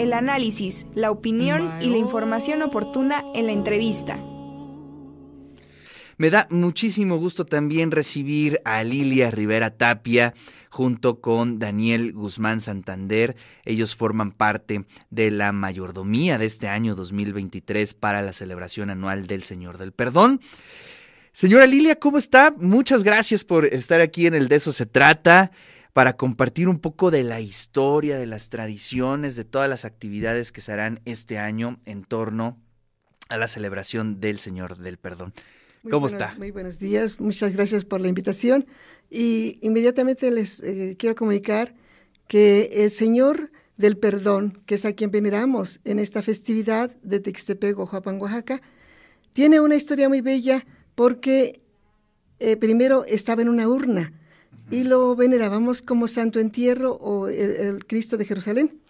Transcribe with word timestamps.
el 0.00 0.14
análisis, 0.14 0.86
la 0.94 1.10
opinión 1.10 1.70
y 1.82 1.90
la 1.90 1.98
información 1.98 2.62
oportuna 2.62 3.22
en 3.34 3.46
la 3.46 3.52
entrevista. 3.52 4.18
Me 6.16 6.30
da 6.30 6.46
muchísimo 6.50 7.18
gusto 7.18 7.44
también 7.44 7.90
recibir 7.90 8.60
a 8.64 8.82
Lilia 8.82 9.30
Rivera 9.30 9.76
Tapia 9.76 10.32
junto 10.70 11.20
con 11.20 11.58
Daniel 11.58 12.12
Guzmán 12.12 12.60
Santander. 12.60 13.36
Ellos 13.64 13.94
forman 13.94 14.32
parte 14.32 14.84
de 15.10 15.30
la 15.30 15.52
mayordomía 15.52 16.38
de 16.38 16.46
este 16.46 16.68
año 16.68 16.94
2023 16.94 17.92
para 17.94 18.22
la 18.22 18.32
celebración 18.32 18.88
anual 18.88 19.26
del 19.26 19.42
Señor 19.42 19.76
del 19.76 19.92
Perdón. 19.92 20.40
Señora 21.32 21.66
Lilia, 21.66 21.96
¿cómo 21.96 22.18
está? 22.18 22.54
Muchas 22.56 23.04
gracias 23.04 23.44
por 23.44 23.66
estar 23.66 24.00
aquí 24.00 24.26
en 24.26 24.34
el 24.34 24.48
De 24.48 24.56
eso 24.56 24.72
se 24.72 24.86
trata 24.86 25.52
para 26.00 26.16
compartir 26.16 26.66
un 26.66 26.78
poco 26.78 27.10
de 27.10 27.22
la 27.24 27.42
historia, 27.42 28.18
de 28.18 28.24
las 28.24 28.48
tradiciones, 28.48 29.36
de 29.36 29.44
todas 29.44 29.68
las 29.68 29.84
actividades 29.84 30.50
que 30.50 30.62
se 30.62 30.72
harán 30.72 31.02
este 31.04 31.38
año 31.38 31.78
en 31.84 32.04
torno 32.04 32.58
a 33.28 33.36
la 33.36 33.46
celebración 33.46 34.18
del 34.18 34.38
Señor 34.38 34.78
del 34.78 34.96
Perdón. 34.96 35.34
¿Cómo 35.90 36.06
está? 36.06 36.34
Muy 36.38 36.52
buenos 36.52 36.78
días, 36.78 37.20
muchas 37.20 37.54
gracias 37.54 37.84
por 37.84 38.00
la 38.00 38.08
invitación 38.08 38.64
y 39.10 39.58
inmediatamente 39.60 40.30
les 40.30 40.60
eh, 40.60 40.96
quiero 40.98 41.14
comunicar 41.14 41.74
que 42.26 42.70
el 42.72 42.90
Señor 42.90 43.52
del 43.76 43.98
Perdón, 43.98 44.62
que 44.64 44.76
es 44.76 44.86
a 44.86 44.94
quien 44.94 45.10
veneramos 45.10 45.80
en 45.84 45.98
esta 45.98 46.22
festividad 46.22 46.96
de 47.02 47.20
Textepec, 47.20 47.78
Oaxaca, 47.78 48.10
Oaxaca, 48.10 48.62
tiene 49.34 49.60
una 49.60 49.76
historia 49.76 50.08
muy 50.08 50.22
bella 50.22 50.64
porque 50.94 51.60
eh, 52.38 52.56
primero 52.56 53.04
estaba 53.04 53.42
en 53.42 53.50
una 53.50 53.68
urna 53.68 54.14
y 54.70 54.84
lo 54.84 55.14
venerábamos 55.16 55.82
como 55.82 56.08
Santo 56.08 56.40
Entierro 56.40 56.92
o 56.92 57.28
el, 57.28 57.84
Cristo 57.86 58.16
de 58.16 58.24
Jerusalén. 58.24 58.80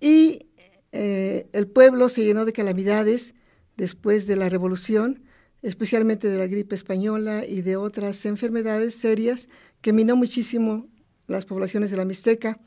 Y 0.00 0.46
eh, 0.92 1.48
el 1.52 1.66
pueblo 1.66 2.08
se 2.08 2.24
llenó 2.24 2.44
de 2.44 2.52
calamidades 2.52 3.34
después 3.76 4.26
de 4.26 4.36
la 4.36 4.48
revolución 4.48 5.24
especialmente 5.62 6.28
de 6.28 6.38
la 6.38 6.46
gripe 6.46 6.74
española 6.74 7.44
y 7.46 7.62
de 7.62 7.76
otras 7.76 8.24
enfermedades 8.26 8.94
serias 8.94 9.48
que 9.80 9.92
minó 9.92 10.16
muchísimo 10.16 10.86
las 11.26 11.44
poblaciones 11.44 11.90
de 11.90 11.96
la 11.96 12.04
Mixteca. 12.04 12.60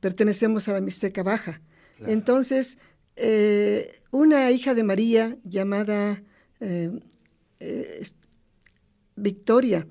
Pertenecemos 0.00 0.68
a 0.68 0.72
la 0.72 0.80
Mixteca 0.80 1.22
Baja. 1.22 1.60
Entonces, 2.06 2.78
eh, 3.16 3.92
una 4.10 4.50
hija 4.50 4.74
de 4.74 4.84
María 4.84 5.36
llamada 5.44 6.22
eh, 6.60 6.98
eh, 7.58 8.06
Victoria 9.16 9.86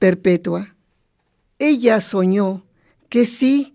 Perpetua, 0.00 0.74
ella 1.58 2.00
soñó 2.00 2.64
que 3.10 3.26
si 3.26 3.74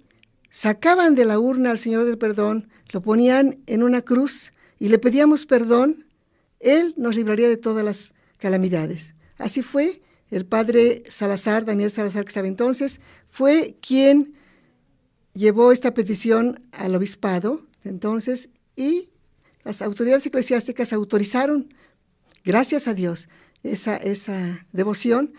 sacaban 0.50 1.14
de 1.14 1.24
la 1.24 1.38
urna 1.38 1.70
al 1.70 1.78
Señor 1.78 2.06
del 2.06 2.18
Perdón, 2.18 2.68
lo 2.92 3.02
ponían 3.02 3.60
en 3.68 3.84
una 3.84 4.02
cruz 4.02 4.52
y 4.80 4.88
le 4.88 4.98
pedíamos 4.98 5.46
perdón, 5.46 6.08
Él 6.60 6.96
nos 6.98 7.16
libraría 7.16 7.48
de 7.48 7.58
todas 7.58 7.86
las 7.86 8.16
calamidades. 8.40 9.14
Así 9.38 9.62
fue, 9.62 10.02
el 10.32 10.48
padre 10.48 11.04
Salazar, 11.08 11.64
Daniel 11.64 11.92
Salazar, 11.92 12.24
que 12.24 12.30
estaba 12.30 12.48
entonces, 12.48 13.02
fue 13.30 13.78
quien 13.80 14.34
llevó 15.34 15.72
esta 15.72 15.94
petición 15.94 16.68
al 16.72 16.96
obispado 16.96 17.68
entonces 17.84 18.50
y 18.76 19.12
las 19.64 19.84
autoridades 19.84 20.26
eclesiásticas 20.26 20.92
autorizaron, 20.92 21.72
gracias 22.44 22.88
a 22.88 22.96
Dios, 22.96 23.30
esa, 23.62 23.96
esa 23.96 24.66
devoción, 24.72 25.36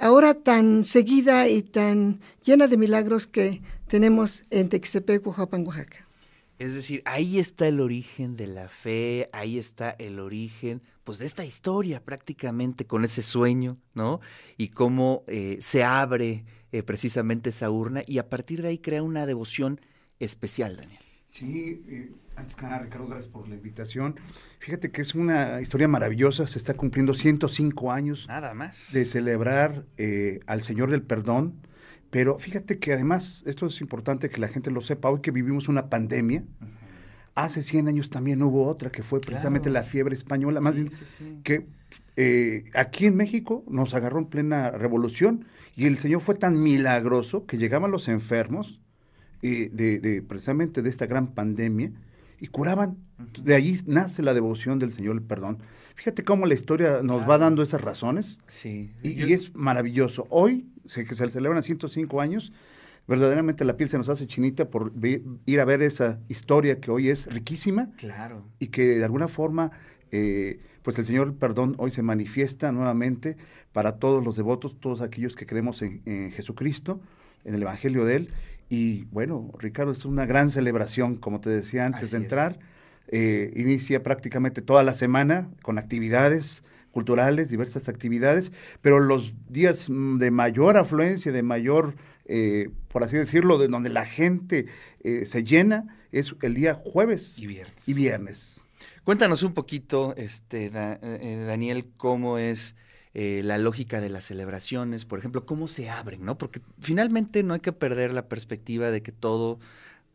ahora 0.00 0.34
tan 0.34 0.84
seguida 0.84 1.48
y 1.48 1.62
tan 1.62 2.20
llena 2.42 2.66
de 2.66 2.76
milagros 2.76 3.26
que 3.26 3.62
tenemos 3.86 4.42
en 4.50 4.68
Textepec, 4.68 5.26
Oaxaca, 5.26 5.58
Oaxaca. 5.58 6.08
Es 6.58 6.74
decir, 6.74 7.02
ahí 7.06 7.38
está 7.38 7.68
el 7.68 7.80
origen 7.80 8.36
de 8.36 8.46
la 8.46 8.68
fe, 8.68 9.28
ahí 9.32 9.58
está 9.58 9.90
el 9.98 10.18
origen, 10.18 10.82
pues, 11.04 11.18
de 11.18 11.26
esta 11.26 11.44
historia 11.44 12.04
prácticamente 12.04 12.86
con 12.86 13.04
ese 13.04 13.22
sueño, 13.22 13.78
¿no? 13.94 14.20
Y 14.56 14.68
cómo 14.68 15.24
eh, 15.26 15.58
se 15.60 15.82
abre 15.82 16.44
eh, 16.70 16.84
precisamente 16.84 17.50
esa 17.50 17.68
urna 17.68 18.02
y 18.06 18.18
a 18.18 18.28
partir 18.28 18.62
de 18.62 18.68
ahí 18.68 18.78
crea 18.78 19.02
una 19.02 19.26
devoción 19.26 19.80
especial, 20.20 20.76
Daniel. 20.76 21.00
Sí, 21.26 21.82
eh, 21.88 22.12
antes 22.36 22.54
que 22.54 22.62
nada, 22.62 22.78
Ricardo, 22.78 23.08
gracias 23.08 23.32
por 23.32 23.48
la 23.48 23.56
invitación. 23.56 24.20
Fíjate 24.60 24.90
que 24.90 25.02
es 25.02 25.14
una 25.14 25.60
historia 25.60 25.88
maravillosa, 25.88 26.46
se 26.46 26.58
está 26.58 26.74
cumpliendo 26.74 27.14
105 27.14 27.90
años. 27.90 28.26
Nada 28.28 28.54
más. 28.54 28.92
De 28.92 29.04
celebrar 29.04 29.84
al 30.46 30.62
Señor 30.62 30.90
del 30.90 31.02
Perdón 31.02 31.60
pero 32.10 32.38
fíjate 32.38 32.78
que 32.78 32.92
además, 32.92 33.42
esto 33.46 33.66
es 33.66 33.80
importante 33.80 34.30
que 34.30 34.40
la 34.40 34.48
gente 34.48 34.70
lo 34.70 34.80
sepa, 34.80 35.08
hoy 35.08 35.20
que 35.20 35.30
vivimos 35.30 35.68
una 35.68 35.88
pandemia, 35.88 36.44
hace 37.36 37.62
100 37.62 37.88
años 37.88 38.10
también 38.10 38.42
hubo 38.42 38.66
otra 38.66 38.90
que 38.90 39.04
fue 39.04 39.20
precisamente 39.20 39.70
la 39.70 39.84
fiebre 39.84 40.14
española, 40.16 40.60
más 40.60 40.74
bien 40.74 40.90
que 41.44 41.68
eh, 42.16 42.64
aquí 42.74 43.06
en 43.06 43.16
México 43.16 43.64
nos 43.68 43.94
agarró 43.94 44.18
en 44.18 44.26
plena 44.26 44.72
revolución 44.72 45.46
y 45.76 45.86
el 45.86 45.98
Señor 45.98 46.20
fue 46.20 46.34
tan 46.34 46.60
milagroso 46.60 47.46
que 47.46 47.56
llegaban 47.56 47.92
los 47.92 48.08
enfermos 48.08 48.80
eh, 49.42 49.70
de, 49.72 50.20
precisamente 50.22 50.82
de 50.82 50.90
esta 50.90 51.06
gran 51.06 51.28
pandemia 51.28 51.92
y 52.40 52.48
curaban. 52.48 52.96
De 53.42 53.54
allí 53.54 53.78
nace 53.86 54.22
la 54.22 54.34
devoción 54.34 54.78
del 54.78 54.92
Señor 54.92 55.16
el 55.16 55.22
perdón. 55.22 55.58
Fíjate 55.94 56.24
cómo 56.24 56.46
la 56.46 56.54
historia 56.54 57.00
nos 57.02 57.28
va 57.28 57.36
dando 57.36 57.62
esas 57.62 57.82
razones. 57.82 58.40
Sí. 58.46 58.90
Y, 59.02 59.32
es 59.32 59.54
maravilloso. 59.54 60.26
Hoy, 60.30 60.66
que 60.94 61.14
se 61.14 61.30
celebran 61.30 61.62
105 61.62 62.20
años, 62.20 62.52
verdaderamente 63.06 63.64
la 63.66 63.76
piel 63.76 63.90
se 63.90 63.98
nos 63.98 64.08
hace 64.08 64.26
chinita 64.26 64.70
por 64.70 64.92
ir 65.44 65.60
a 65.60 65.64
ver 65.66 65.82
esa 65.82 66.20
historia 66.28 66.80
que 66.80 66.90
hoy 66.90 67.10
es 67.10 67.26
riquísima. 67.26 67.90
Claro. 67.98 68.46
Y 68.58 68.68
que 68.68 68.98
de 68.98 69.04
alguna 69.04 69.28
forma, 69.28 69.72
eh, 70.10 70.60
pues 70.82 70.98
el 70.98 71.04
Señor, 71.04 71.34
perdón, 71.34 71.74
hoy 71.76 71.90
se 71.90 72.02
manifiesta 72.02 72.72
nuevamente 72.72 73.36
para 73.72 73.98
todos 73.98 74.24
los 74.24 74.36
devotos, 74.36 74.80
todos 74.80 75.02
aquellos 75.02 75.36
que 75.36 75.46
creemos 75.46 75.82
en, 75.82 76.30
Jesucristo, 76.30 77.00
en 77.44 77.54
el 77.54 77.62
Evangelio 77.62 78.06
de 78.06 78.16
Él. 78.16 78.32
Y 78.70 79.02
bueno, 79.06 79.50
Ricardo, 79.58 79.90
es 79.90 80.04
una 80.04 80.26
gran 80.26 80.48
celebración, 80.48 81.16
como 81.16 81.40
te 81.40 81.50
decía 81.50 81.84
antes 81.84 82.12
de 82.12 82.18
entrar. 82.18 82.60
Eh, 83.08 83.52
inicia 83.56 84.04
prácticamente 84.04 84.62
toda 84.62 84.84
la 84.84 84.94
semana 84.94 85.50
con 85.62 85.76
actividades 85.76 86.62
culturales, 86.92 87.48
diversas 87.48 87.88
actividades, 87.88 88.52
pero 88.80 89.00
los 89.00 89.34
días 89.48 89.90
mm, 89.90 90.18
de 90.18 90.30
mayor 90.30 90.76
afluencia, 90.76 91.32
de 91.32 91.42
mayor, 91.42 91.96
eh, 92.26 92.70
por 92.88 93.02
así 93.02 93.16
decirlo, 93.16 93.58
de 93.58 93.66
donde 93.66 93.90
la 93.90 94.06
gente 94.06 94.66
eh, 95.02 95.26
se 95.26 95.42
llena, 95.42 95.98
es 96.12 96.36
el 96.42 96.54
día 96.54 96.74
jueves 96.74 97.40
y 97.40 97.48
viernes. 97.48 97.88
Y 97.88 97.94
viernes. 97.94 98.60
Cuéntanos 99.02 99.42
un 99.42 99.52
poquito, 99.52 100.14
este, 100.16 100.70
Daniel, 100.70 101.86
cómo 101.96 102.38
es 102.38 102.76
la 103.14 103.58
lógica 103.58 104.00
de 104.00 104.08
las 104.08 104.24
celebraciones, 104.24 105.04
por 105.04 105.18
ejemplo, 105.18 105.44
cómo 105.44 105.68
se 105.68 105.90
abren, 105.90 106.24
¿no? 106.24 106.38
Porque 106.38 106.60
finalmente 106.80 107.42
no 107.42 107.54
hay 107.54 107.60
que 107.60 107.72
perder 107.72 108.12
la 108.12 108.28
perspectiva 108.28 108.90
de 108.90 109.02
que 109.02 109.12
todo 109.12 109.58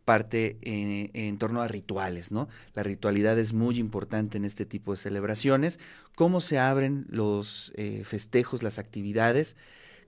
parte 0.06 0.58
en, 0.62 1.38
torno 1.38 1.62
a 1.62 1.68
rituales, 1.68 2.32
¿no? 2.32 2.48
La 2.76 2.84
ritualidad 2.84 3.38
es 3.38 3.54
muy 3.54 3.80
importante 3.80 4.38
en 4.38 4.46
este 4.46 4.66
tipo 4.66 4.92
de 4.92 4.98
celebraciones. 4.98 5.80
¿Cómo 6.14 6.40
se 6.40 6.60
abren 6.60 7.06
los 7.10 7.74
eh, 7.76 8.04
festejos, 8.06 8.64
las 8.64 8.80
actividades? 8.80 9.56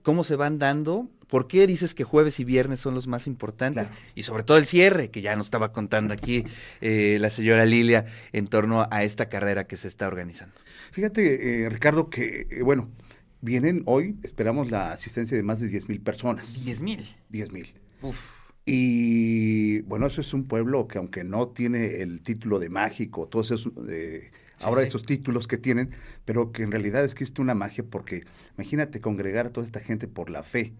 ¿Cómo 0.02 0.24
se 0.24 0.36
van 0.36 0.58
dando? 0.58 1.10
¿Por 1.28 1.46
qué 1.46 1.66
dices 1.66 1.94
que 1.94 2.04
jueves 2.04 2.40
y 2.40 2.44
viernes 2.44 2.80
son 2.80 2.94
los 2.94 3.06
más 3.06 3.26
importantes? 3.26 3.90
Y 4.14 4.22
sobre 4.22 4.42
todo 4.42 4.56
el 4.56 4.66
cierre, 4.66 5.10
que 5.10 5.20
ya 5.20 5.36
nos 5.36 5.46
estaba 5.46 5.72
contando 5.72 6.14
aquí 6.14 6.44
eh, 6.80 7.18
la 7.20 7.30
señora 7.30 7.66
Lilia 7.66 8.06
en 8.32 8.46
torno 8.46 8.86
a 8.90 9.04
esta 9.04 9.28
carrera 9.28 9.66
que 9.66 9.76
se 9.76 9.88
está 9.88 10.08
organizando. 10.08 10.54
Fíjate, 10.92 11.64
eh, 11.64 11.68
Ricardo, 11.68 12.08
que, 12.08 12.46
bueno, 12.64 12.88
vienen 13.40 13.82
hoy, 13.86 14.16
esperamos 14.22 14.70
la 14.70 14.92
asistencia 14.92 15.36
de 15.36 15.42
más 15.42 15.60
de 15.60 15.68
10 15.68 15.88
mil 15.88 16.00
personas. 16.00 16.64
¿10 16.66 16.82
mil? 16.82 17.04
10 17.28 17.52
mil. 17.52 17.74
Uf. 18.02 18.48
Y 18.70 19.80
bueno, 19.82 20.06
eso 20.06 20.20
es 20.20 20.34
un 20.34 20.44
pueblo 20.44 20.88
que 20.88 20.98
aunque 20.98 21.24
no 21.24 21.48
tiene 21.48 22.02
el 22.02 22.20
título 22.20 22.58
de 22.58 22.68
mágico, 22.68 23.26
todos 23.26 23.50
esos, 23.50 23.72
eh, 23.88 24.30
ahora 24.60 24.82
esos 24.82 25.06
títulos 25.06 25.46
que 25.46 25.56
tienen, 25.56 25.90
pero 26.26 26.52
que 26.52 26.64
en 26.64 26.70
realidad 26.70 27.02
es 27.02 27.14
que 27.14 27.24
es 27.24 27.32
una 27.38 27.54
magia 27.54 27.82
porque 27.88 28.24
imagínate 28.56 29.00
congregar 29.00 29.46
a 29.46 29.52
toda 29.52 29.64
esta 29.64 29.80
gente 29.80 30.06
por 30.06 30.28
la 30.28 30.42
fe. 30.42 30.74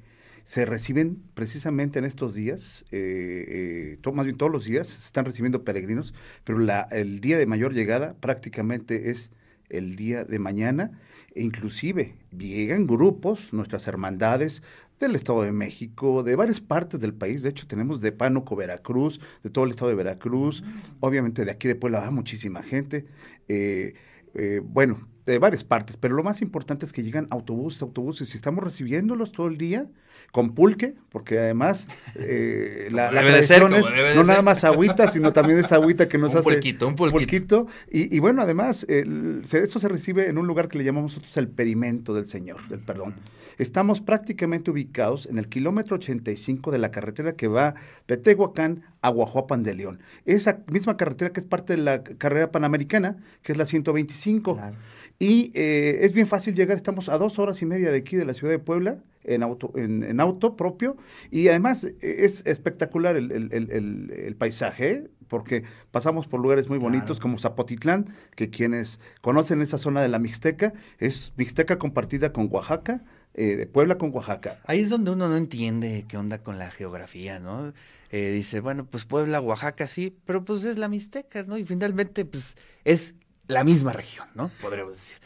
Se 0.48 0.64
reciben 0.64 1.22
precisamente 1.34 1.98
en 1.98 2.06
estos 2.06 2.32
días, 2.32 2.86
eh, 2.90 3.98
eh 4.00 4.10
más 4.14 4.24
bien 4.24 4.38
todos 4.38 4.50
los 4.50 4.64
días, 4.64 4.86
se 4.88 5.04
están 5.04 5.26
recibiendo 5.26 5.62
peregrinos, 5.62 6.14
pero 6.44 6.58
la, 6.58 6.88
el 6.90 7.20
día 7.20 7.36
de 7.36 7.44
mayor 7.44 7.74
llegada 7.74 8.14
prácticamente 8.14 9.10
es 9.10 9.30
el 9.68 9.94
día 9.94 10.24
de 10.24 10.38
mañana, 10.38 10.98
e 11.34 11.42
inclusive 11.42 12.14
llegan 12.30 12.86
grupos, 12.86 13.52
nuestras 13.52 13.86
hermandades, 13.88 14.62
del 14.98 15.16
Estado 15.16 15.42
de 15.42 15.52
México, 15.52 16.22
de 16.22 16.34
varias 16.34 16.60
partes 16.60 16.98
del 16.98 17.12
país. 17.12 17.42
De 17.42 17.50
hecho, 17.50 17.66
tenemos 17.66 18.00
de 18.00 18.12
Pánuco, 18.12 18.56
Veracruz, 18.56 19.20
de 19.42 19.50
todo 19.50 19.66
el 19.66 19.72
estado 19.72 19.90
de 19.90 19.96
Veracruz. 19.96 20.64
Obviamente 21.00 21.44
de 21.44 21.50
aquí 21.50 21.68
de 21.68 21.74
Puebla 21.74 22.00
va 22.00 22.10
muchísima 22.10 22.62
gente. 22.62 23.04
Eh, 23.48 23.92
eh, 24.32 24.62
bueno, 24.64 25.06
de 25.32 25.38
varias 25.38 25.64
partes, 25.64 25.96
pero 25.96 26.14
lo 26.14 26.22
más 26.22 26.42
importante 26.42 26.86
es 26.86 26.92
que 26.92 27.02
llegan 27.02 27.26
autobuses, 27.30 27.82
autobuses, 27.82 28.32
y 28.32 28.36
estamos 28.36 28.64
recibiéndolos 28.64 29.32
todo 29.32 29.48
el 29.48 29.58
día 29.58 29.86
con 30.32 30.54
pulque, 30.54 30.94
porque 31.10 31.38
además 31.38 31.88
eh, 32.16 32.88
la, 32.92 33.10
la 33.10 33.20
tradición 33.20 33.74
es 33.74 33.86
no 34.14 34.24
nada 34.24 34.42
más 34.42 34.64
agüita, 34.64 35.10
sino 35.10 35.32
también 35.32 35.58
esa 35.58 35.76
agüita 35.76 36.08
que 36.08 36.18
nos 36.18 36.32
un 36.32 36.38
hace 36.38 36.50
pulquito, 36.50 36.88
un 36.88 36.96
pulquito. 36.96 37.66
Y, 37.90 38.14
y, 38.14 38.18
bueno, 38.18 38.42
además, 38.42 38.84
el, 38.88 39.40
se, 39.44 39.62
esto 39.62 39.78
se 39.78 39.88
recibe 39.88 40.28
en 40.28 40.38
un 40.38 40.46
lugar 40.46 40.68
que 40.68 40.78
le 40.78 40.84
llamamos 40.84 41.12
nosotros 41.12 41.36
el 41.36 41.48
pedimento 41.48 42.14
del 42.14 42.28
Señor, 42.28 42.66
del 42.68 42.80
perdón. 42.80 43.14
Estamos 43.58 44.00
prácticamente 44.00 44.70
ubicados 44.70 45.26
en 45.26 45.38
el 45.38 45.48
kilómetro 45.48 45.96
85 45.96 46.70
de 46.70 46.78
la 46.78 46.90
carretera 46.90 47.32
que 47.32 47.48
va 47.48 47.74
de 48.06 48.16
Tehuacán 48.16 48.84
a 49.02 49.10
Guajuapan 49.10 49.62
de 49.62 49.74
León. 49.74 50.00
Esa 50.24 50.60
misma 50.70 50.96
carretera 50.96 51.32
que 51.32 51.40
es 51.40 51.46
parte 51.46 51.76
de 51.76 51.82
la 51.82 52.02
carrera 52.02 52.50
panamericana, 52.50 53.16
que 53.42 53.52
es 53.52 53.58
la 53.58 53.66
125. 53.66 54.54
Claro. 54.56 54.76
Y 55.18 55.50
eh, 55.54 55.98
es 56.02 56.12
bien 56.12 56.26
fácil 56.26 56.54
llegar, 56.54 56.76
estamos 56.76 57.08
a 57.08 57.18
dos 57.18 57.38
horas 57.38 57.60
y 57.62 57.66
media 57.66 57.90
de 57.90 57.98
aquí 57.98 58.16
de 58.16 58.24
la 58.24 58.34
ciudad 58.34 58.52
de 58.52 58.60
Puebla, 58.60 58.98
en 59.24 59.42
auto, 59.42 59.72
en, 59.74 60.20
auto 60.20 60.56
propio, 60.56 60.96
y 61.30 61.48
además 61.48 61.84
eh, 61.84 61.96
es 62.00 62.46
espectacular 62.46 63.16
el, 63.16 63.32
el, 63.32 63.52
el, 63.52 64.12
el 64.16 64.36
paisaje, 64.36 65.10
porque 65.26 65.64
pasamos 65.90 66.28
por 66.28 66.40
lugares 66.40 66.68
muy 66.68 66.78
bonitos 66.78 67.20
como 67.20 67.38
Zapotitlán, 67.38 68.06
que 68.36 68.48
quienes 68.48 69.00
conocen 69.20 69.60
esa 69.60 69.76
zona 69.76 70.02
de 70.02 70.08
la 70.08 70.18
Mixteca, 70.18 70.72
es 70.98 71.32
Mixteca 71.36 71.78
compartida 71.78 72.32
con 72.32 72.48
Oaxaca, 72.50 73.02
eh, 73.38 73.54
de 73.54 73.66
Puebla 73.66 73.98
con 73.98 74.12
Oaxaca. 74.12 74.58
Ahí 74.66 74.80
es 74.80 74.90
donde 74.90 75.12
uno 75.12 75.28
no 75.28 75.36
entiende 75.36 76.04
qué 76.08 76.16
onda 76.16 76.38
con 76.38 76.58
la 76.58 76.72
geografía, 76.72 77.38
¿no? 77.38 77.72
Eh, 78.10 78.32
dice, 78.32 78.58
bueno, 78.58 78.84
pues 78.84 79.04
Puebla, 79.04 79.40
Oaxaca 79.40 79.86
sí, 79.86 80.16
pero 80.24 80.44
pues 80.44 80.64
es 80.64 80.76
la 80.76 80.88
Mixteca, 80.88 81.44
¿no? 81.44 81.56
Y 81.56 81.64
finalmente, 81.64 82.24
pues 82.24 82.56
es 82.84 83.14
la 83.46 83.62
misma 83.62 83.92
región, 83.92 84.26
¿no? 84.34 84.50
Podríamos 84.60 84.96
decir. 84.96 85.18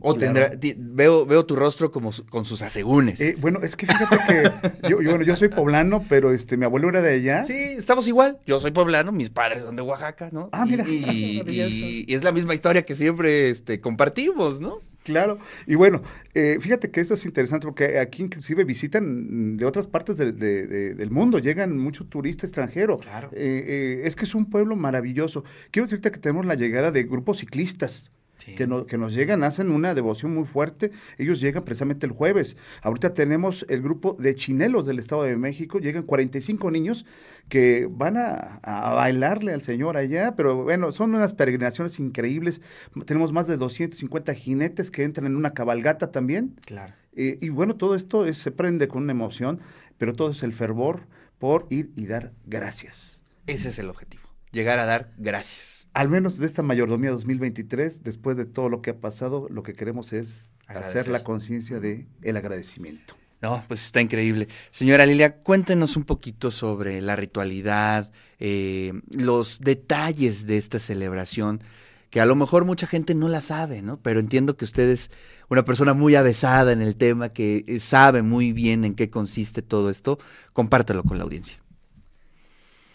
O 0.00 0.16
tendrá, 0.16 0.50
veo, 0.78 1.24
veo 1.26 1.46
tu 1.46 1.54
rostro 1.54 1.92
como 1.92 2.10
con 2.28 2.44
sus 2.44 2.60
asegúnes. 2.62 3.20
Eh, 3.20 3.36
bueno, 3.38 3.60
es 3.62 3.76
que 3.76 3.86
fíjate 3.86 4.18
que 4.26 4.88
yo, 4.88 5.00
yo, 5.00 5.10
bueno, 5.10 5.24
yo 5.24 5.36
soy 5.36 5.48
poblano, 5.48 6.04
pero 6.08 6.32
este, 6.32 6.56
mi 6.56 6.64
abuelo 6.64 6.88
era 6.88 7.00
de 7.00 7.14
allá. 7.14 7.44
Sí, 7.44 7.54
estamos 7.54 8.08
igual. 8.08 8.40
Yo 8.46 8.58
soy 8.58 8.72
poblano, 8.72 9.12
mis 9.12 9.30
padres 9.30 9.62
son 9.62 9.76
de 9.76 9.82
Oaxaca, 9.82 10.30
¿no? 10.32 10.48
Ah, 10.50 10.66
mira. 10.66 10.84
Y, 10.88 11.42
y, 11.46 12.04
y 12.08 12.14
es 12.14 12.24
la 12.24 12.32
misma 12.32 12.52
historia 12.54 12.84
que 12.84 12.96
siempre 12.96 13.50
este, 13.50 13.80
compartimos, 13.80 14.58
¿no? 14.58 14.80
Claro, 15.02 15.38
y 15.66 15.76
bueno, 15.76 16.02
eh, 16.34 16.58
fíjate 16.60 16.90
que 16.90 17.00
eso 17.00 17.14
es 17.14 17.24
interesante 17.24 17.66
porque 17.66 17.98
aquí 17.98 18.22
inclusive 18.22 18.64
visitan 18.64 19.56
de 19.56 19.64
otras 19.64 19.86
partes 19.86 20.16
de, 20.16 20.32
de, 20.32 20.94
del 20.94 21.10
mundo, 21.10 21.38
llegan 21.38 21.78
mucho 21.78 22.04
turista 22.04 22.46
extranjero. 22.46 22.98
Claro. 22.98 23.30
Eh, 23.32 23.64
eh, 23.66 24.02
es 24.04 24.14
que 24.14 24.24
es 24.24 24.34
un 24.34 24.50
pueblo 24.50 24.76
maravilloso. 24.76 25.44
Quiero 25.70 25.86
decirte 25.86 26.10
que 26.10 26.18
tenemos 26.18 26.44
la 26.44 26.54
llegada 26.54 26.90
de 26.90 27.04
grupos 27.04 27.38
ciclistas 27.38 28.12
que, 28.44 28.84
que, 28.86 28.98
nos 28.98 29.14
llegan, 29.14 29.44
hacen 29.44 29.70
una 29.70 29.94
devoción 29.94 30.34
muy 30.34 30.44
fuerte. 30.44 30.90
Ellos 31.18 31.40
llegan 31.40 31.64
precisamente 31.64 32.06
el 32.06 32.12
jueves. 32.12 32.56
Ahorita 32.82 33.14
tenemos 33.14 33.66
el 33.68 33.82
grupo 33.82 34.16
de 34.18 34.34
chinelos 34.34 34.86
del 34.86 34.98
Estado 34.98 35.24
de 35.24 35.36
México, 35.36 35.78
llegan 35.78 36.04
45 36.04 36.70
niños 36.70 37.06
que 37.48 37.88
van 37.90 38.16
a, 38.16 38.60
bailarle 38.62 39.52
al 39.52 39.62
Señor 39.62 39.96
allá, 39.96 40.34
pero 40.36 40.64
bueno, 40.64 40.92
son 40.92 41.14
unas 41.14 41.32
peregrinaciones 41.32 41.98
increíbles. 41.98 42.60
Tenemos 43.06 43.32
más 43.32 43.46
de 43.46 43.56
250 43.56 44.34
jinetes 44.34 44.90
que 44.90 45.02
entran 45.02 45.26
en 45.26 45.36
una 45.36 45.52
cabalgata 45.52 46.12
también. 46.12 46.56
Claro. 46.64 46.94
Eh, 47.14 47.38
y 47.40 47.48
bueno, 47.48 47.76
todo 47.76 47.96
esto 47.96 48.24
es, 48.24 48.38
se 48.38 48.52
prende 48.52 48.88
con 48.88 49.02
una 49.02 49.12
emoción, 49.12 49.60
pero 49.98 50.12
todo 50.12 50.30
es 50.30 50.42
el 50.42 50.52
fervor 50.52 51.06
por 51.38 51.66
ir 51.70 51.90
y 51.96 52.06
dar 52.06 52.32
gracias. 52.46 53.24
Ese 53.46 53.68
es 53.68 53.78
el 53.78 53.88
objetivo 53.88 54.29
llegar 54.52 54.78
a 54.78 54.86
dar 54.86 55.12
gracias. 55.16 55.88
Al 55.92 56.08
menos 56.08 56.38
de 56.38 56.46
esta 56.46 56.62
mayordomía 56.62 57.10
2023, 57.10 58.02
después 58.02 58.36
de 58.36 58.44
todo 58.44 58.68
lo 58.68 58.82
que 58.82 58.90
ha 58.90 59.00
pasado, 59.00 59.48
lo 59.50 59.62
que 59.62 59.74
queremos 59.74 60.12
es 60.12 60.50
hacer 60.66 61.08
la 61.08 61.24
conciencia 61.24 61.80
de 61.80 62.06
el 62.22 62.36
agradecimiento. 62.36 63.14
No, 63.42 63.64
pues 63.68 63.86
está 63.86 64.00
increíble. 64.00 64.48
Señora 64.70 65.06
Lilia, 65.06 65.36
cuéntenos 65.38 65.96
un 65.96 66.04
poquito 66.04 66.50
sobre 66.50 67.00
la 67.00 67.16
ritualidad, 67.16 68.12
eh, 68.38 68.92
los 69.10 69.60
detalles 69.60 70.46
de 70.46 70.58
esta 70.58 70.78
celebración, 70.78 71.62
que 72.10 72.20
a 72.20 72.26
lo 72.26 72.34
mejor 72.36 72.66
mucha 72.66 72.86
gente 72.86 73.14
no 73.14 73.28
la 73.28 73.40
sabe, 73.40 73.82
¿no? 73.82 73.98
Pero 73.98 74.20
entiendo 74.20 74.56
que 74.56 74.64
usted 74.66 74.88
es 74.90 75.10
una 75.48 75.64
persona 75.64 75.94
muy 75.94 76.16
avesada 76.16 76.72
en 76.72 76.82
el 76.82 76.96
tema, 76.96 77.30
que 77.30 77.64
eh, 77.66 77.80
sabe 77.80 78.22
muy 78.22 78.52
bien 78.52 78.84
en 78.84 78.94
qué 78.94 79.08
consiste 79.08 79.62
todo 79.62 79.88
esto. 79.88 80.18
Compártelo 80.52 81.02
con 81.02 81.16
la 81.16 81.24
audiencia. 81.24 81.60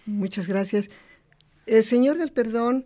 Muchas 0.06 0.48
gracias. 0.48 0.90
El 1.66 1.84
Señor 1.84 2.20
del 2.20 2.32
Perdón 2.32 2.86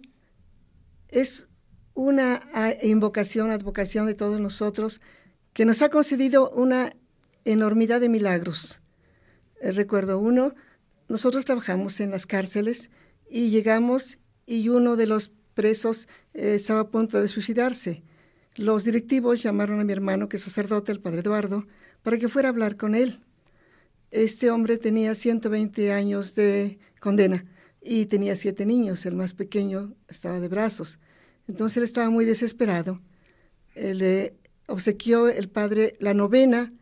es 1.10 1.48
una 1.94 2.40
ah, 2.54 2.74
invocación, 2.82 3.52
advocación 3.52 4.06
de 4.06 4.14
todos 4.14 4.40
nosotros 4.40 5.02
que 5.52 5.66
nos 5.66 5.82
ha 5.82 5.90
concedido 5.90 6.50
una 6.52 6.94
enormidad 7.44 8.00
de 8.00 8.08
milagros. 8.08 8.82
Eh, 9.60 9.74
recuerdo 9.74 10.18
uno, 10.20 10.56
nosotros 11.10 11.44
trabajamos 11.44 12.00
en 12.00 12.12
las 12.12 12.26
cárceles 12.26 12.90
y 13.30 13.50
llegamos 13.50 14.18
y 14.46 14.70
uno 14.70 14.96
de 14.96 15.08
los 15.08 15.34
presos 15.56 16.08
eh, 16.34 16.54
estaba 16.56 16.82
a 16.82 16.90
punto 16.90 17.20
de 17.20 17.28
suicidarse. 17.28 18.04
Los 18.56 18.86
directivos 18.86 19.44
llamaron 19.44 19.82
a 19.82 19.84
mi 19.84 19.92
hermano, 19.92 20.30
que 20.30 20.38
es 20.38 20.44
sacerdote, 20.44 20.94
el 20.94 21.02
padre 21.02 21.20
Eduardo, 21.20 21.68
para 22.02 22.18
que 22.18 22.30
fuera 22.30 22.48
a 22.48 22.52
hablar 22.52 22.78
con 22.78 22.96
él. 22.96 23.20
Este 24.12 24.50
hombre 24.50 24.78
tenía 24.78 25.16
120 25.16 25.92
años 25.92 26.34
de 26.36 26.80
condena 27.02 27.46
y 27.82 28.06
tenía 28.06 28.36
siete 28.36 28.66
niños, 28.66 29.06
el 29.06 29.16
más 29.16 29.34
pequeño 29.34 29.96
estaba 30.08 30.40
de 30.40 30.48
brazos. 30.48 31.00
Entonces 31.48 31.78
él 31.78 31.84
estaba 31.84 32.10
muy 32.10 32.26
desesperado. 32.26 33.02
le 33.76 34.36
obsequió 34.68 35.30
el 35.30 35.50
padre 35.50 35.96
la 36.00 36.14
novena, 36.14 36.74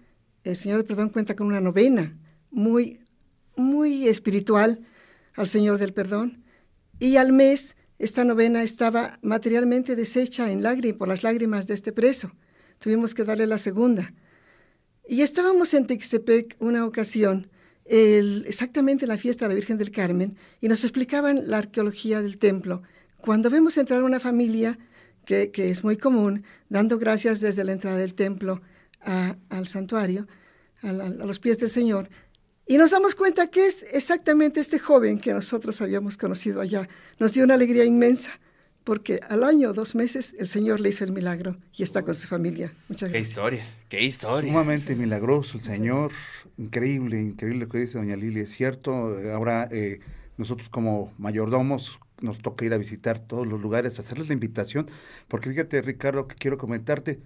el 0.44 0.56
Señor, 0.56 0.86
perdón, 0.86 1.10
cuenta 1.10 1.36
con 1.36 1.48
una 1.48 1.62
novena 1.62 2.18
muy, 2.52 3.02
muy 3.56 4.08
espiritual 4.08 4.86
al 5.36 5.48
Señor 5.48 5.78
del 5.78 5.94
perdón. 5.94 6.44
Y 7.00 7.18
al 7.18 7.32
mes 7.32 7.76
esta 8.00 8.24
novena 8.24 8.64
estaba 8.64 9.18
materialmente 9.22 9.96
deshecha 9.96 10.52
en 10.52 10.64
lágrimas, 10.64 10.98
por 10.98 11.08
las 11.08 11.24
lágrimas 11.24 11.68
de 11.68 11.74
este 11.74 11.92
preso. 11.92 12.32
Tuvimos 12.80 13.14
que 13.14 13.24
darle 13.24 13.48
la 13.48 13.58
segunda. 13.58 14.14
Y 15.08 15.22
estábamos 15.22 15.74
en 15.74 15.88
Textepec 15.88 16.56
una 16.60 16.86
ocasión 16.86 17.50
exactamente 17.90 19.08
la 19.08 19.18
fiesta 19.18 19.46
de 19.46 19.50
la 19.50 19.56
Virgen 19.56 19.78
del 19.78 19.92
Carmen 19.92 20.36
y 20.60 20.68
nos 20.68 20.84
explicaban 20.84 21.50
la 21.50 21.60
arqueología 21.60 22.22
del 22.22 22.38
templo. 22.38 22.84
Cuando 23.18 23.50
vemos 23.50 23.78
entrar 23.78 24.04
una 24.04 24.20
familia, 24.20 24.78
que, 25.26 25.52
es 25.56 25.84
muy 25.84 25.98
común, 25.98 26.44
dando 26.70 26.98
gracias 26.98 27.42
desde 27.42 27.64
la 27.64 27.74
entrada 27.74 27.98
del 27.98 28.14
templo 28.14 28.62
al 29.02 29.68
santuario, 29.68 30.28
a, 30.82 30.94
los 30.94 31.40
pies 31.40 31.60
del 31.60 31.70
Señor, 31.70 32.10
y 32.66 32.78
nos 32.78 32.92
damos 32.92 33.16
cuenta 33.16 33.48
que 33.48 33.68
es 33.68 33.86
exactamente 33.92 34.60
este 34.60 34.80
joven 34.80 35.20
que 35.20 35.34
nosotros 35.34 35.80
habíamos 35.82 36.18
conocido 36.18 36.60
allá. 36.60 36.88
Nos 37.20 37.34
dio 37.34 37.44
una 37.44 37.54
alegría 37.54 37.86
inmensa, 37.86 38.40
porque 38.88 39.20
al 39.28 39.44
año, 39.44 39.74
dos 39.74 39.96
meses, 39.96 40.34
el 40.40 40.48
Señor 40.48 40.80
le 40.80 40.88
hizo 40.88 41.04
el 41.04 41.12
milagro 41.12 41.58
y 41.76 41.84
está 41.84 42.04
con 42.04 42.16
su 42.16 42.26
familia. 42.26 42.74
Muchas 42.88 43.10
gracias. 43.10 43.12
Qué 43.12 43.30
historia, 43.30 43.66
qué 43.90 44.02
historia. 44.02 44.50
Sumamente 44.50 44.96
milagroso 44.96 45.58
el 45.58 45.62
Señor. 45.62 46.12
Increíble, 46.58 47.20
increíble 47.20 47.66
lo 47.66 47.68
que 47.68 47.80
dice 47.80 47.98
doña 47.98 48.16
Lili, 48.16 48.40
es 48.40 48.52
cierto. 48.52 49.18
Ahora 49.34 49.68
eh, 49.72 50.00
nosotros 50.38 50.70
como 50.70 51.12
mayordomos 51.18 52.00
nos 52.22 52.42
toca 52.42 52.64
ir 52.64 52.74
a 52.74 52.78
visitar 52.78 53.20
todos 53.20 53.46
los 53.46 53.60
lugares, 53.60 54.00
hacerles 54.00 54.30
la 54.30 54.36
invitación, 54.36 54.90
porque 55.28 55.50
fíjate 55.50 55.82
Ricardo, 55.82 56.30
que 56.30 56.36
quiero 56.36 56.58
comentarte, 56.58 57.20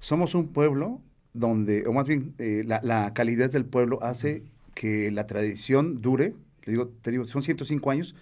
somos 0.00 0.34
un 0.34 0.48
pueblo 0.52 1.00
donde, 1.32 1.86
o 1.86 1.94
más 1.94 2.04
bien 2.06 2.34
eh, 2.36 2.62
la, 2.66 3.14
calidez 3.14 3.52
del 3.52 3.64
pueblo 3.64 4.00
hace 4.02 4.42
que 4.74 5.10
la 5.10 5.26
tradición 5.26 6.02
dure, 6.02 6.34
le 6.64 6.72
digo, 6.72 6.88
te 7.00 7.10
digo, 7.10 7.24
son 7.24 7.42
105 7.42 7.90
años, 7.90 8.14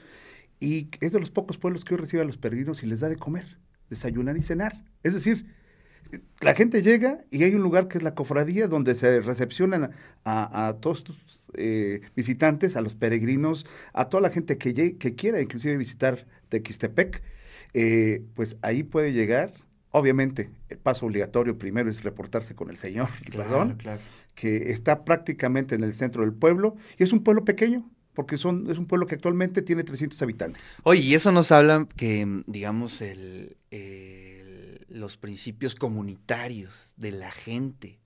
y 0.64 0.88
es 1.00 1.12
de 1.12 1.20
los 1.20 1.30
pocos 1.30 1.58
pueblos 1.58 1.84
que 1.84 1.94
hoy 1.94 2.00
recibe 2.00 2.22
a 2.22 2.24
los 2.24 2.38
peregrinos 2.38 2.82
y 2.82 2.86
les 2.86 3.00
da 3.00 3.10
de 3.10 3.16
comer, 3.16 3.58
desayunar 3.90 4.34
y 4.38 4.40
cenar. 4.40 4.82
Es 5.02 5.12
decir, 5.12 5.44
la 6.40 6.54
gente 6.54 6.80
llega 6.80 7.22
y 7.30 7.44
hay 7.44 7.54
un 7.54 7.62
lugar 7.62 7.86
que 7.86 7.98
es 7.98 8.04
la 8.04 8.14
cofradía 8.14 8.66
donde 8.66 8.94
se 8.94 9.20
recepcionan 9.20 9.90
a, 10.24 10.76
todos 10.80 10.98
estos 10.98 11.50
eh, 11.58 12.00
visitantes, 12.16 12.76
a 12.76 12.80
los 12.80 12.94
peregrinos, 12.94 13.66
a 13.92 14.08
toda 14.08 14.22
la 14.22 14.30
gente 14.30 14.56
que, 14.56 14.96
que 14.96 15.14
quiera 15.14 15.42
inclusive 15.42 15.76
visitar 15.76 16.26
Tequistepec, 16.48 17.22
eh, 17.74 18.24
pues 18.34 18.56
ahí 18.62 18.84
puede 18.84 19.12
llegar. 19.12 19.52
Obviamente, 19.90 20.50
el 20.70 20.78
paso 20.78 21.04
obligatorio 21.04 21.58
primero 21.58 21.90
es 21.90 22.02
reportarse 22.02 22.54
con 22.54 22.70
el 22.70 22.78
Señor, 22.78 23.10
perdón, 23.30 23.76
que 24.34 24.70
está 24.70 25.04
prácticamente 25.04 25.74
en 25.74 25.84
el 25.84 25.92
centro 25.92 26.22
del 26.22 26.32
pueblo 26.32 26.76
y 26.98 27.02
es 27.04 27.12
un 27.12 27.22
pueblo 27.22 27.44
pequeño, 27.44 27.88
porque 28.14 28.38
son, 28.38 28.70
es 28.70 28.78
un 28.78 28.86
pueblo 28.86 29.06
que 29.06 29.14
actualmente 29.14 29.62
tiene 29.62 29.84
300 29.84 30.20
habitantes. 30.22 30.80
Oye, 30.84 31.00
y 31.00 31.14
eso 31.14 31.32
nos 31.32 31.52
habla 31.52 31.86
que, 31.96 32.42
digamos, 32.46 33.00
el 33.00 33.56
los 34.94 35.16
principios 35.16 35.74
comunitarios 35.74 36.94
de 36.96 37.10
la 37.10 37.30
gente 37.30 37.98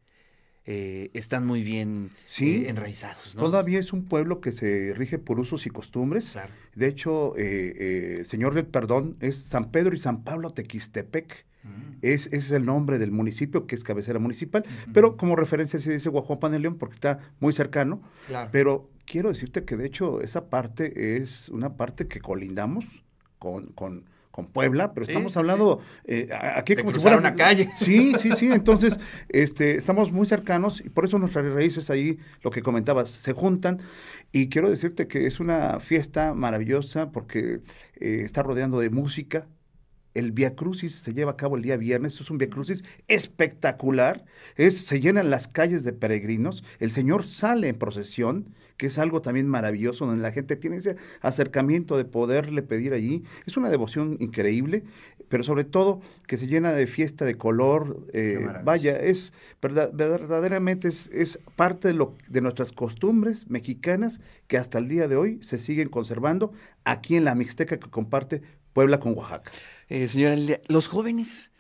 eh, 0.65 1.11
están 1.15 1.47
muy 1.47 1.63
bien 1.63 2.11
eh, 2.41 2.65
enraizados. 2.69 3.35
Todavía 3.37 3.79
es 3.79 3.93
un 3.93 4.05
pueblo 4.05 4.41
que 4.41 4.53
se 4.53 4.93
rige 4.95 5.19
por 5.19 5.39
usos 5.39 5.67
y 5.67 5.71
costumbres. 5.71 6.37
De 6.75 6.89
hecho, 6.89 7.35
eh, 7.37 8.19
el 8.19 8.27
Señor 8.27 8.55
del 8.55 8.67
Perdón 8.67 9.17
es 9.21 9.39
San 9.39 9.71
Pedro 9.71 9.95
y 9.95 9.99
San 9.99 10.25
Pablo 10.25 10.51
Tequistepec. 10.51 11.47
Es, 12.01 12.27
ese 12.27 12.37
es 12.37 12.51
el 12.53 12.65
nombre 12.65 12.99
del 12.99 13.11
municipio, 13.11 13.67
que 13.67 13.75
es 13.75 13.83
cabecera 13.83 14.19
municipal, 14.19 14.65
pero 14.93 15.17
como 15.17 15.35
referencia 15.35 15.81
se 15.81 15.93
dice 15.93 16.09
Guajuapan 16.09 16.53
de 16.53 16.61
León 16.61 16.77
porque 16.79 16.95
está 16.95 17.19
muy 17.41 17.53
cercano. 17.53 18.01
Pero 18.53 18.89
quiero 19.05 19.31
decirte 19.31 19.65
que 19.65 19.77
de 19.77 19.87
hecho 19.87 20.21
esa 20.21 20.49
parte 20.49 21.17
es 21.17 21.49
una 21.49 21.77
parte 21.77 22.07
que 22.07 22.21
colindamos 22.21 22.85
con, 23.39 23.67
con, 23.73 24.05
con 24.31 24.47
Puebla, 24.47 24.93
pero 24.93 25.07
estamos 25.07 25.37
hablando 25.37 25.81
eh, 26.05 26.29
aquí 26.33 26.77
como 26.77 26.93
si 26.93 27.01
fuera 27.01 27.17
una 27.17 27.35
calle. 27.35 27.69
Sí, 27.77 28.13
sí, 28.21 28.31
sí. 28.37 28.53
Entonces, 28.53 28.99
este, 29.29 29.77
estamos 29.77 30.13
muy 30.13 30.27
cercanos 30.27 30.81
y 30.85 30.91
por 30.91 31.05
eso 31.05 31.19
nuestras 31.19 31.51
raíces 31.53 31.91
ahí, 31.91 32.19
lo 32.43 32.51
que 32.51 32.63
comentabas, 32.63 33.11
se 33.11 33.33
juntan. 33.33 33.81
Y 34.31 34.49
quiero 34.49 34.71
decirte 34.71 35.09
que 35.09 35.27
es 35.27 35.41
una 35.41 35.81
fiesta 35.81 36.35
maravillosa 36.35 37.11
porque 37.11 37.63
eh, 37.97 38.23
está 38.25 38.43
rodeando 38.43 38.79
de 38.79 38.91
música, 38.91 39.49
el 40.19 40.33
Via 40.33 40.55
Crucis 40.55 40.95
se 40.95 41.15
lleva 41.15 41.33
a 41.33 41.37
cabo 41.37 41.57
el 41.57 41.63
día 41.63 41.77
viernes, 41.77 42.21
es 42.21 42.31
un 42.31 42.39
Via 42.39 42.51
Crucis 42.51 42.85
espectacular, 43.07 44.25
es, 44.57 44.79
se 44.79 45.01
llenan 45.01 45.31
las 45.31 45.47
calles 45.47 45.85
de 45.85 45.93
peregrinos, 45.93 46.65
el 46.81 46.91
Señor 46.91 47.25
sale 47.25 47.69
en 47.69 47.79
procesión, 47.79 48.55
que 48.77 48.87
es 48.87 48.99
algo 48.99 49.23
también 49.23 49.49
maravilloso, 49.49 50.07
donde 50.07 50.23
la 50.23 50.33
gente 50.33 50.57
tiene 50.57 50.77
ese 50.77 50.97
acercamiento 51.21 51.97
de 51.97 52.05
poderle 52.05 52.63
pedir 52.63 52.93
allí, 52.93 53.25
es 53.47 53.57
una 53.57 53.71
devoción 53.71 54.17
increíble, 54.21 54.85
pero 55.29 55.43
sobre 55.45 55.65
todo 55.65 56.01
que 56.27 56.37
se 56.37 56.47
llena 56.47 56.73
de 56.73 56.87
fiesta, 56.87 57.25
de 57.25 57.37
color, 57.37 58.07
eh, 58.13 58.47
vaya, 58.65 58.99
es 58.99 59.33
verdaderamente 59.61 60.89
es, 60.89 61.09
es 61.09 61.39
parte 61.57 61.89
de, 61.89 61.95
lo, 61.95 62.15
de 62.29 62.41
nuestras 62.41 62.73
costumbres 62.73 63.51
mexicanas 63.51 64.21
que 64.47 64.57
hasta 64.57 64.79
el 64.79 64.89
día 64.89 65.09
de 65.09 65.17
hoy 65.17 65.39
se 65.43 65.59
siguen 65.59 65.89
conservando 65.89 66.53
aquí 66.85 67.17
en 67.17 67.25
la 67.25 67.35
Mixteca 67.35 67.79
que 67.79 67.91
comparte 67.91 68.43
Puebla 68.79 69.01
con 69.01 69.19
Oaxaca. 69.19 69.51
Eh, 69.89 70.07
señora, 70.07 70.37
¿los 70.69 70.87
jóvenes 70.87 71.51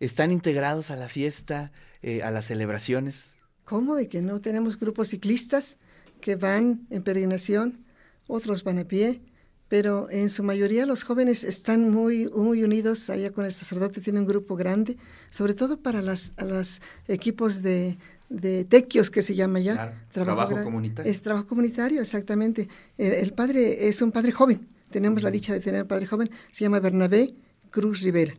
están 0.00 0.32
integrados 0.32 0.90
a 0.90 0.96
la 0.96 1.08
fiesta, 1.08 1.70
eh, 2.02 2.24
a 2.24 2.32
las 2.32 2.46
celebraciones? 2.46 3.34
¿Cómo 3.62 3.94
de 3.94 4.08
que 4.08 4.22
no 4.22 4.40
tenemos 4.40 4.76
grupos 4.76 5.10
ciclistas 5.10 5.78
que 6.20 6.34
van 6.34 6.88
en 6.90 7.04
peregrinación? 7.04 7.84
Otros 8.26 8.64
van 8.64 8.80
a 8.80 8.84
pie, 8.86 9.20
pero 9.68 10.10
en 10.10 10.28
su 10.30 10.42
mayoría 10.42 10.84
los 10.84 11.04
jóvenes 11.04 11.44
están 11.44 11.90
muy, 11.90 12.26
muy 12.26 12.64
unidos. 12.64 13.08
Allá 13.08 13.30
con 13.30 13.44
el 13.44 13.52
sacerdote 13.52 14.00
tiene 14.00 14.18
un 14.18 14.26
grupo 14.26 14.56
grande, 14.56 14.96
sobre 15.30 15.54
todo 15.54 15.80
para 15.80 16.02
las, 16.02 16.32
los 16.38 16.82
equipos 17.06 17.62
de, 17.62 17.98
de 18.28 18.64
tequios 18.64 19.10
que 19.10 19.22
se 19.22 19.36
llama 19.36 19.60
ya. 19.60 20.04
trabajo, 20.10 20.60
comunitario. 20.62 21.08
Es 21.08 21.22
trabajo 21.22 21.46
comunitario, 21.46 22.00
exactamente. 22.00 22.68
el, 22.98 23.32
padre 23.32 23.86
es 23.86 24.02
un 24.02 24.10
padre 24.10 24.32
joven, 24.32 24.66
tenemos 24.94 25.24
la 25.24 25.32
dicha 25.32 25.52
de 25.52 25.58
tener 25.58 25.82
un 25.82 25.88
padre 25.88 26.06
joven, 26.06 26.30
se 26.52 26.64
llama 26.64 26.78
Bernabé 26.78 27.34
Cruz 27.72 28.02
Rivera. 28.02 28.34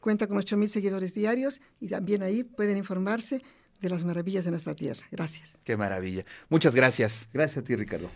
Cuenta 0.00 0.26
con 0.26 0.38
8 0.38 0.56
mil 0.56 0.68
seguidores 0.68 1.14
diarios 1.14 1.60
y 1.78 1.86
también 1.86 2.24
ahí 2.24 2.42
pueden 2.42 2.76
informarse 2.76 3.42
de 3.82 3.90
las 3.90 4.04
maravillas 4.04 4.44
de 4.44 4.52
nuestra 4.52 4.74
tierra. 4.74 5.00
Gracias. 5.10 5.58
Qué 5.64 5.76
maravilla. 5.76 6.24
Muchas 6.48 6.74
gracias. 6.74 7.28
Gracias 7.32 7.62
a 7.62 7.66
ti, 7.66 7.76
Ricardo. 7.76 8.08